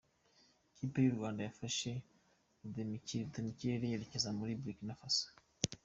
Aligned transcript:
Ikipe 0.71 0.97
yu 1.01 1.15
Rwanda 1.17 1.41
yafashe 1.43 1.91
rutemikirere 2.61 3.85
yerekeza 3.91 4.29
muri 4.39 4.57
Burkina 4.61 4.99
Faso 4.99 5.27